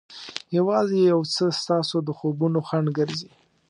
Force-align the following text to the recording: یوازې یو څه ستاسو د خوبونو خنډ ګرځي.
یوازې 0.57 0.97
یو 1.11 1.19
څه 1.33 1.43
ستاسو 1.61 1.97
د 2.07 2.09
خوبونو 2.17 2.59
خنډ 2.67 2.87
ګرځي. 2.97 3.31